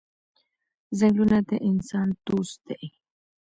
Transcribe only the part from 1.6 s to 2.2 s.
انسان